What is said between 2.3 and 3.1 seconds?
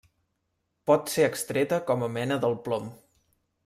del plom.